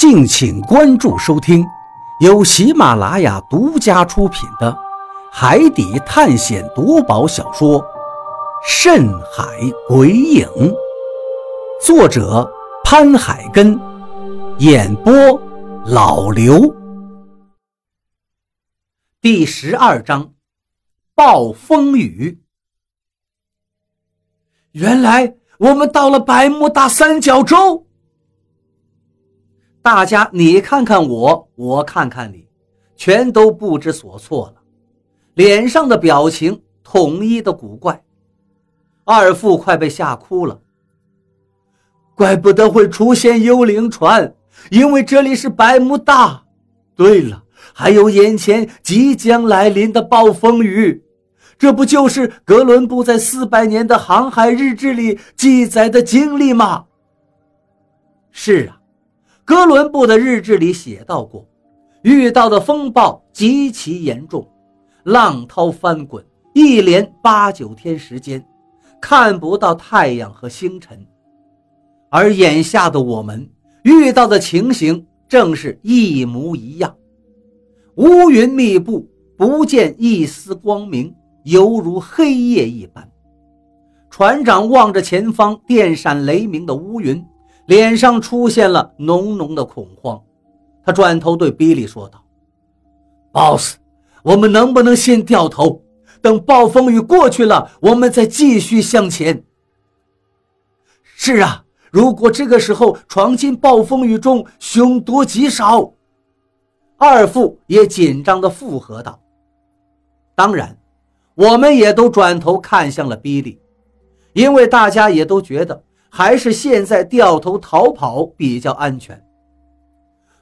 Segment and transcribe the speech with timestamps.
[0.00, 1.62] 敬请关注收听，
[2.20, 4.72] 由喜马拉雅独家出品的
[5.30, 7.78] 《海底探险夺宝小说》
[8.66, 9.44] 《深海
[9.86, 10.48] 鬼影》，
[11.84, 12.50] 作者
[12.82, 13.78] 潘海根，
[14.56, 15.12] 演播
[15.84, 16.74] 老刘。
[19.20, 20.32] 第十二章，
[21.14, 22.40] 暴风雨。
[24.72, 27.86] 原来我们到了百慕大三角洲。
[29.82, 32.46] 大家你看看我，我看看你，
[32.96, 34.62] 全都不知所措了，
[35.34, 38.02] 脸上的表情统一的古怪。
[39.04, 40.60] 二副快被吓哭了，
[42.14, 44.34] 怪不得会出现幽灵船，
[44.70, 46.42] 因为这里是百慕大。
[46.94, 51.02] 对了，还有眼前即将来临的暴风雨，
[51.58, 56.84] 这不就是哥伦布在四百年的航海日志里记载的经历吗？
[58.30, 58.79] 是啊。
[59.50, 61.44] 哥伦布的日志里写到过，
[62.02, 64.46] 遇到的风暴极其严重，
[65.02, 68.46] 浪涛翻滚，一连八九天时间，
[69.00, 71.04] 看不到太阳和星辰。
[72.10, 73.50] 而眼下的我们
[73.82, 76.94] 遇到的情形正是一模一样，
[77.96, 83.10] 乌云密布，不见一丝光明，犹如黑夜一般。
[84.10, 87.20] 船长望着前方电闪雷鸣的乌云。
[87.70, 90.20] 脸上出现了浓浓的恐慌，
[90.84, 92.20] 他转头对比利说道
[93.30, 93.76] ：“boss，
[94.24, 95.80] 我们能不能先掉头，
[96.20, 99.44] 等暴风雨过去了，我们再继续向前
[101.14, 105.92] ？”“是啊，如果这个时候闯进暴风雨中，凶多吉少。”
[106.98, 109.22] 二副也紧张地附和道。
[110.34, 110.76] 当然，
[111.36, 113.60] 我们也都转头看向了比利，
[114.32, 115.84] 因为大家也都觉得。
[116.10, 119.24] 还是现在掉头逃跑比较安全。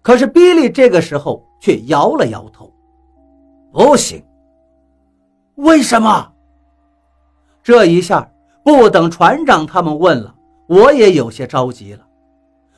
[0.00, 2.72] 可是比利这个时候却摇了摇头
[3.74, 4.22] ：“不行。”
[5.56, 6.32] 为什么？
[7.62, 8.30] 这一下
[8.62, 10.32] 不等船长他们问了，
[10.68, 12.06] 我也有些着急了。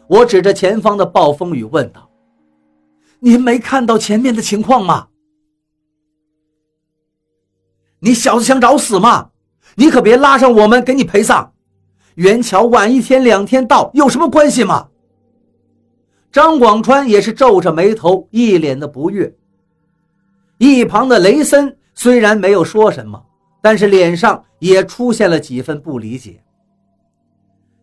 [0.06, 2.08] 我指着前方的暴风雨问道
[3.20, 5.08] ：“您没看到前面的情况吗？
[7.98, 9.32] 你小子想找死吗？
[9.74, 11.52] 你可别拉上我们给你陪葬！”
[12.18, 14.88] 元桥晚一天两天到有什么关系吗？
[16.32, 19.32] 张广川也是皱着眉头，一脸的不悦。
[20.56, 23.24] 一旁的雷森虽然没有说什么，
[23.62, 26.42] 但是脸上也出现了几分不理解。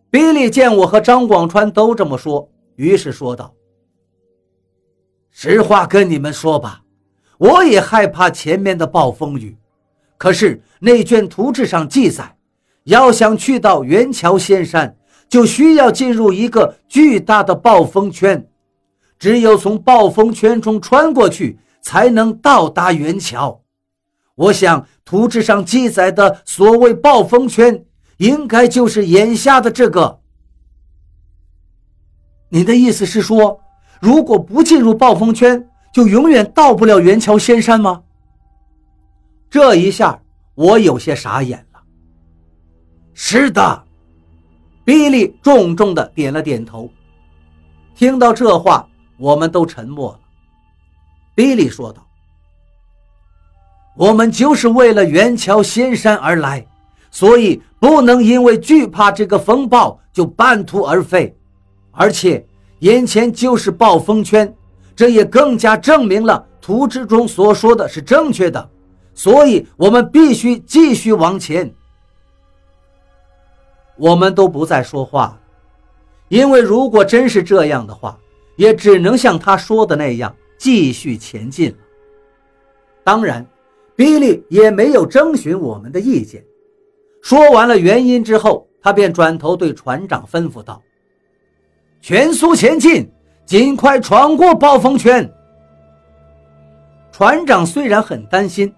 [0.09, 3.53] 比利见我和张广川都这么说，于是说道
[5.31, 6.83] ：“实话跟你们说吧，
[7.37, 9.55] 我也害怕前面的暴风雨，
[10.17, 12.35] 可是那卷图纸上记载。”
[12.85, 14.95] 要想去到元桥仙山，
[15.27, 18.47] 就需要进入一个巨大的暴风圈，
[19.19, 23.61] 只有从暴风圈中穿过去，才能到达元桥。
[24.35, 27.85] 我想图纸上记载的所谓暴风圈，
[28.17, 30.19] 应该就是眼下的这个。
[32.49, 33.59] 你的意思是说，
[33.99, 38.03] 如果不进入暴风圈，就永远到不了元桥仙山吗？
[39.49, 40.21] 这一下，
[40.53, 41.64] 我有些傻眼。
[43.17, 43.83] 是的，
[44.83, 46.91] 比利重重的点了点头。
[47.95, 48.85] 听到这话，
[49.17, 50.19] 我们都沉默了。
[51.33, 52.05] 比利说道
[53.95, 56.67] ：“我们就是为了元桥仙山而来，
[57.09, 61.33] 所以不能因为惧怕这个风暴就半途而废。
[61.91, 62.45] 而且
[62.79, 64.53] 眼前就是暴风圈，
[64.93, 68.69] 这也更加证明了图纸中所说的是正确的。
[69.13, 71.73] 所以我们必须继续往前。”
[73.97, 75.39] 我们都不再说话，
[76.27, 78.17] 因为如果真是这样的话，
[78.55, 81.77] 也只能像他说的那样继续前进了。
[83.03, 83.45] 当然，
[83.95, 86.43] 比利也没有征询我们的意见。
[87.21, 90.81] 说完了原因之后，他便转头对船长吩咐道
[92.01, 93.09] ：“全速前进，
[93.45, 95.31] 尽快闯过暴风圈。”
[97.11, 98.73] 船长虽然很担心，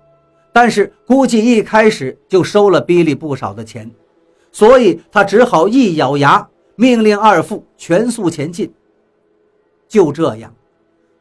[0.53, 3.89] 但是估计一开始就收了比利不少的钱。
[4.57, 8.73] 所以他只好一咬牙，命令二副全速前进。
[9.87, 10.51] 就这样，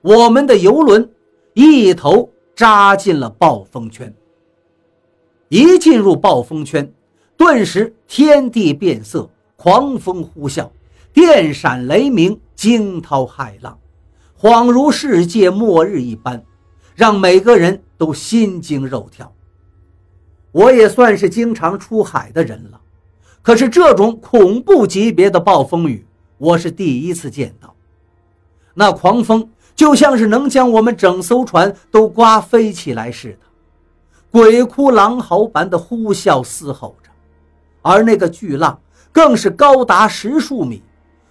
[0.01, 1.07] 我们的游轮
[1.53, 4.11] 一头扎进了暴风圈。
[5.51, 6.91] 一进入暴风圈，
[7.37, 10.71] 顿时天地变色，狂风呼啸，
[11.13, 13.79] 电闪雷鸣，惊涛骇浪，
[14.41, 16.43] 恍如世界末日一般，
[16.95, 19.31] 让每个人都心惊肉跳。
[20.53, 22.81] 我也算是经常出海的人了。
[23.47, 26.05] 可是这种恐怖级别的暴风雨，
[26.37, 27.73] 我是第一次见到。
[28.75, 33.39] 那狂风就像是能将我们整艘船都刮飞起来似的，
[34.33, 37.11] 鬼哭狼嚎般的呼啸嘶吼着，
[37.83, 38.77] 而那个巨浪
[39.13, 40.83] 更是高达十数米，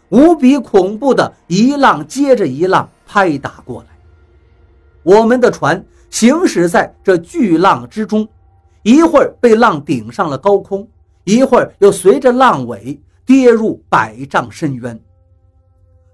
[0.08, 3.90] 无比恐怖的一浪接着一浪拍打过来。
[5.04, 8.26] 我们的船行驶在这巨浪之中，
[8.84, 10.88] 一会儿被浪顶上了高空，
[11.26, 15.00] 一会儿又随着浪尾跌入百丈深渊。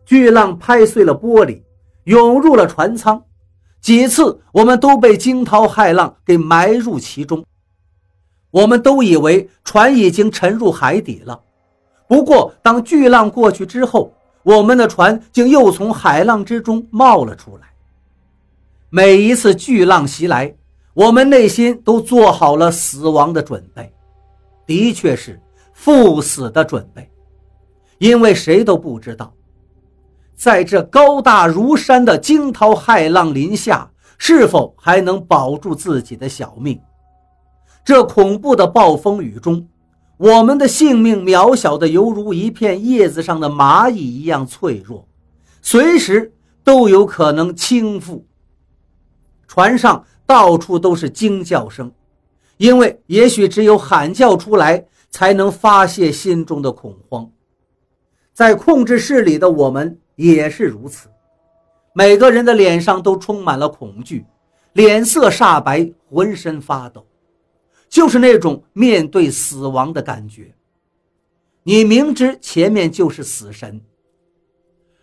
[0.06, 1.62] 巨浪拍碎了玻璃，
[2.06, 3.24] 涌入了船舱。
[3.80, 7.46] 几次，我们都被惊涛骇浪给埋入其中。
[8.52, 11.42] 我们都以为船已经沉入海底了。
[12.08, 14.14] 不过，当巨浪过去之后，
[14.44, 17.70] 我们的船竟又从海浪之中冒了出来。
[18.90, 20.54] 每一次巨浪袭来，
[20.94, 23.94] 我们内心都做好了死亡的准备，
[24.72, 25.38] 的确是
[25.74, 27.12] 赴死的准备，
[27.98, 29.34] 因为谁都不知道。
[30.34, 36.80] 在这高大如山的惊涛骇浪林下，是否还能保住自己的小命？
[37.84, 39.68] 这恐怖的暴风雨中，
[40.16, 45.06] 我们的性命渺小的犹如一片叶子上的蚂蚁一样脆弱，
[45.62, 46.34] 随时
[46.64, 48.24] 都有可能倾覆。
[49.48, 51.92] 船上到处都是惊叫声，
[52.62, 57.28] 因为也许只有喊叫出来，才能发泄心中的恐慌。
[58.34, 59.98] 在控制室里的我们。
[60.18, 61.10] 也是如此，
[61.94, 64.24] 每个人的脸上都充满了恐惧，
[64.74, 67.08] 脸色煞白，浑身发抖，
[67.90, 70.54] 就是那种面对死亡的感觉。
[71.64, 73.82] 你明知前面就是死神，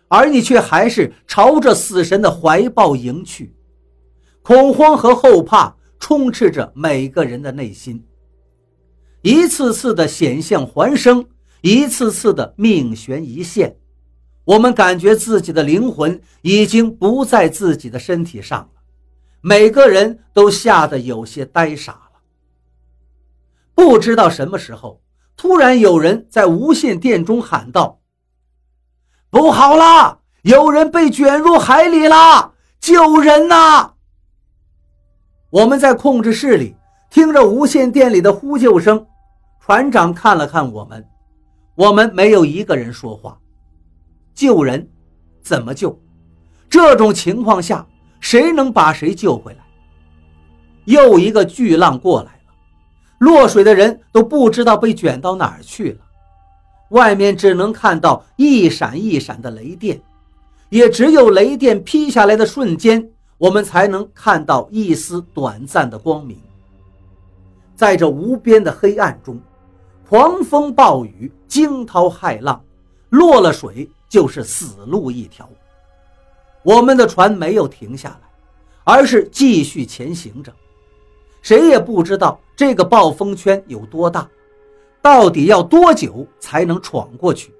[0.07, 3.53] 而你却还是朝着死神的怀抱迎去，
[4.41, 8.03] 恐慌和后怕充斥着每个人的内心，
[9.21, 11.25] 一次次的险象环生，
[11.61, 13.75] 一次次的命悬一线。
[14.45, 18.81] 我们感觉自己的灵魂已经不在自己的身体上了，
[19.41, 22.21] 每个人都吓得有些呆傻了。
[23.75, 25.01] 不知道什么时候，
[25.37, 27.99] 突然有人在无线电中喊道
[29.29, 33.93] ：“不好了，有人被卷入海里了，救人呐！”
[35.51, 36.75] 我们在控制室里
[37.09, 39.03] 听着无线电里的呼救声，
[39.59, 41.03] 船长看了看我们，
[41.73, 43.35] 我们没有一个人说话。
[44.35, 44.87] 救人，
[45.41, 45.99] 怎么救？
[46.69, 47.83] 这种情况下，
[48.19, 49.59] 谁能把谁救回来？
[50.85, 52.53] 又一个巨浪过来了，
[53.17, 55.97] 落水的人都不知道被卷到哪儿去了。
[56.89, 59.99] 外面只能看到一闪一闪的雷电，
[60.69, 66.39] 也只有雷电劈下来的瞬间，我们才能看到一丝短暂的光明。
[67.75, 69.39] 在这无边的黑暗中，
[70.07, 72.63] 狂风暴雨，惊涛骇浪，
[73.09, 73.89] 落了水。
[74.09, 75.47] 就是死路一条。
[76.63, 78.27] 我们的船没有停下来，
[78.83, 80.51] 而是继续前行着。
[81.43, 84.27] 谁也不知道这个暴风圈有多大，
[84.99, 87.53] 到底要多久才能闯过去？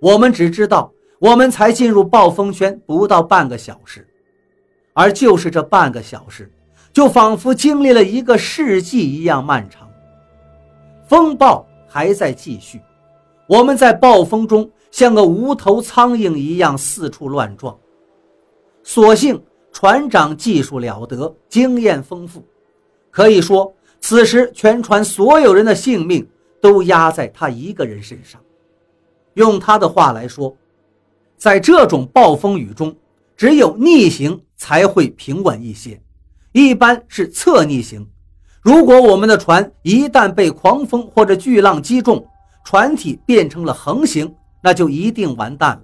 [0.00, 4.06] 我们只知道，我们才进入暴风圈不到半个小时，
[4.94, 6.50] 而就是这半个小时，
[6.92, 9.86] 就仿佛经历了一个世纪一样漫长。
[11.06, 12.80] 风暴还在继续，
[13.46, 14.70] 我们在暴风中。
[14.90, 17.76] 像个无头苍蝇一样四处乱撞。
[18.84, 22.44] 所幸船长技术了得，经验丰富，
[23.10, 26.24] 可以说此时全船所有人的性命
[26.60, 28.40] 都压在他一个人身上。
[29.32, 30.56] 用他的话来说，
[31.36, 32.94] 在这种暴风雨中，
[33.36, 36.00] 只有逆行才会平稳一些，
[36.52, 38.06] 一般是侧逆行。
[38.60, 42.24] 如果我们的船一旦被狂风或者巨浪击中，
[42.64, 44.34] 船体变成了横行。
[44.66, 45.82] 那就一定完蛋了。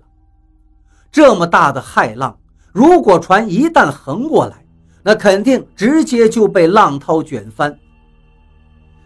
[1.12, 2.34] 这么大的骇浪，
[2.72, 4.64] 如果船一旦横过来，
[5.02, 7.78] 那肯定直接就被浪涛卷翻。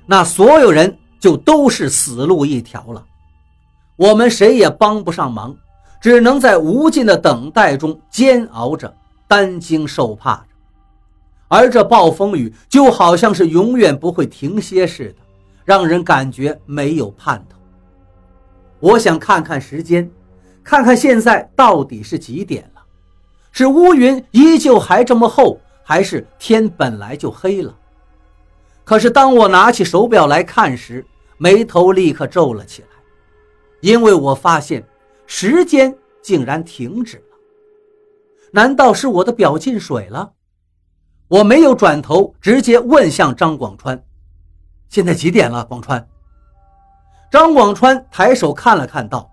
[0.07, 3.05] 那所有人就都是死路一条了。
[3.97, 5.53] 我们谁也帮不上忙，
[6.01, 10.47] 只能在无尽的等待中煎熬着，担惊受怕着。
[11.49, 15.17] 而这暴风雨就好像是永远不会停歇似的，
[15.65, 17.59] 让人感觉没有盼头。
[18.81, 20.11] 我想看看时间，
[20.63, 22.83] 看看现在到底是几点了？
[23.53, 27.75] 是乌云依旧还这么厚，还是天本来就黑了？
[28.83, 31.07] 可是当我拿起手表来看时，
[31.39, 32.89] 眉头立刻皱了起来，
[33.81, 34.85] 因为我发现
[35.27, 37.34] 时间竟然停止了。
[38.55, 40.31] 难道是我的表进水了？
[41.27, 44.01] 我没有转头，直接问向张广川
[44.89, 46.09] ：“现在几点了，广川？”
[47.33, 49.29] 张广川抬手看了看，道：“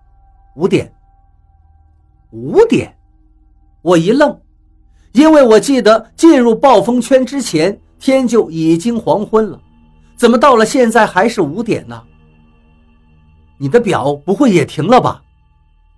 [0.56, 0.92] 五点。
[2.32, 2.98] 五点。”
[3.82, 4.36] 我一愣，
[5.12, 9.60] 因为我记得进入暴风圈之前天就已经黄昏了，
[10.16, 12.02] 怎么到了现在还是五点呢？
[13.56, 15.22] 你的表不会也停了吧？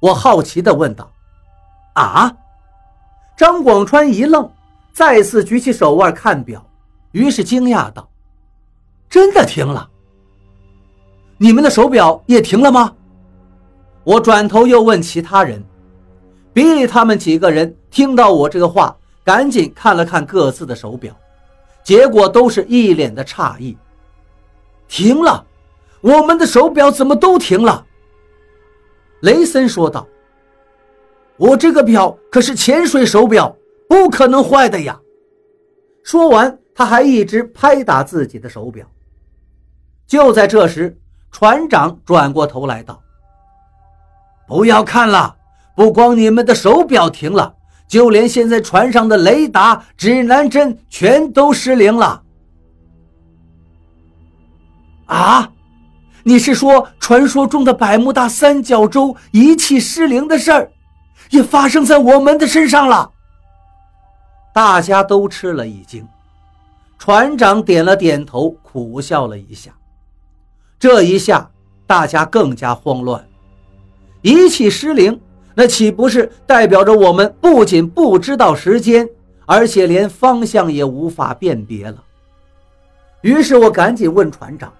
[0.00, 1.10] 我好奇地问道。
[1.94, 2.30] 啊！
[3.36, 4.48] 张广川一愣，
[4.92, 6.64] 再次举起手腕看表，
[7.10, 8.08] 于是惊讶道
[9.10, 9.88] ：“真的停了？
[11.36, 12.94] 你们的手表也停了吗？”
[14.04, 15.62] 我转头又问其他人。
[16.52, 21.12] 比利他们几个人听到我这个话，赶紧看了看各自的手表，
[21.82, 23.76] 结果都是一脸的诧异。
[24.86, 25.44] 停了，
[26.00, 27.84] 我们的手表怎么都停了？
[29.22, 30.06] 雷森说道
[31.36, 33.56] ：“我这个表可是潜水手表，
[33.88, 34.98] 不可能坏的呀。”
[36.04, 38.86] 说完，他还一直拍打自己的手表。
[40.06, 40.96] 就在这时，
[41.30, 43.00] 船长转过头来道
[44.46, 45.36] ：“不要看了。”
[45.76, 47.52] 不光你们的手表停了，
[47.88, 52.22] 就连现在船上的雷达、指南针全都失灵了。
[55.06, 55.50] 啊，
[56.22, 60.70] 你是说传说中的百慕大三角洲仪器失灵的事儿，
[61.34, 63.10] 也发生在我们的身上了？
[64.54, 66.06] 大家都吃了一惊，
[66.96, 69.72] 船长点了点头，苦笑了一下。
[70.78, 71.50] 这一下，
[71.88, 73.26] 大家更加慌乱，
[74.22, 75.20] 仪器失灵。
[75.56, 79.08] 那岂不是代表着我们不仅不知道时间，
[79.46, 82.02] 而且连方向也无法辨别了？
[83.22, 84.72] 于是我赶紧问船长：“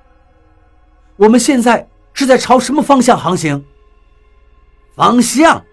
[1.17, 3.65] 我们现在是在朝什么方向航行？”
[4.95, 5.65] 方向？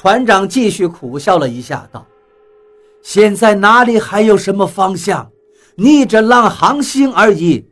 [0.00, 2.06] 船长继续苦笑了一下，道
[3.02, 5.28] ：“现在哪里还有什么方向？
[5.74, 7.68] 逆着浪航行而已。”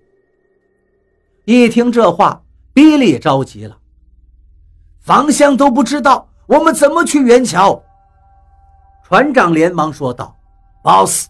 [1.47, 2.43] 一听这话，
[2.75, 3.79] 比利着急了。
[4.99, 7.81] 方向都不知道，我们怎么去元桥？
[9.07, 10.37] 船长连忙说道
[10.83, 11.29] ：“boss，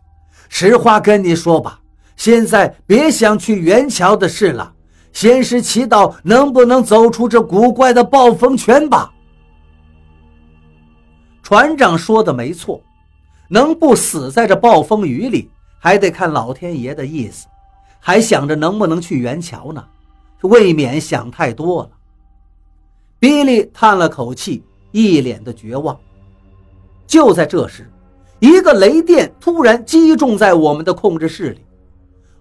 [0.49, 1.79] 实话跟你说吧，
[2.17, 4.73] 现在别想去元桥的事了，
[5.13, 9.13] 先是祈祷能不能走出这古怪的暴风圈吧。”
[11.47, 12.83] 船长说的没错，
[13.47, 15.49] 能不死在这暴风雨里，
[15.79, 17.47] 还得看老天爷的意思。
[18.01, 19.85] 还想着能不能去元桥呢，
[20.41, 21.91] 未免想太多了。
[23.21, 25.97] 比利叹了口气，一脸的绝望。
[27.07, 27.89] 就在这时，
[28.41, 31.65] 一个雷电突然击中在我们的控制室里，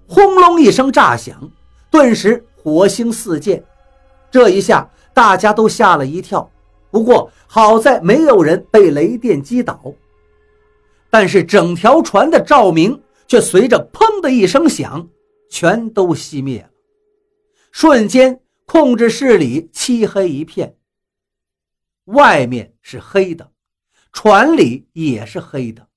[0.08, 1.48] 轰隆一声炸响，
[1.92, 3.64] 顿时火星四溅。
[4.32, 6.50] 这一下，大家都吓了一跳。
[6.96, 9.94] 不过好在没有人被雷电击倒，
[11.10, 15.06] 但是整条船的照明却随着“砰”的一声响，
[15.50, 16.70] 全都熄灭了。
[17.70, 18.40] 瞬间。
[18.68, 20.76] 控制室里漆黑一片，
[22.06, 23.52] 外面是黑的，
[24.12, 25.88] 船里也是黑的，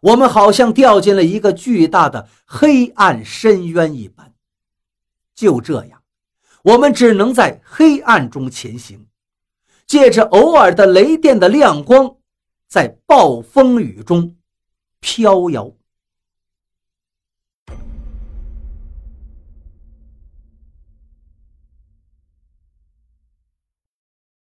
[0.00, 4.34] 我们好像掉进了一个巨大的黑暗深渊一般。
[5.34, 6.00] 就这样，
[6.62, 9.04] 我们只能在黑暗中前行，
[9.86, 12.16] 借着偶尔的雷电的亮光，
[12.68, 14.36] 在暴风雨中
[15.00, 15.72] 飘摇。